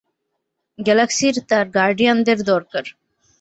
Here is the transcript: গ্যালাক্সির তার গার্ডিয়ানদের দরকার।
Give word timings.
গ্যালাক্সির 0.79 1.35
তার 1.49 1.65
গার্ডিয়ানদের 1.69 2.39
দরকার। 2.43 2.85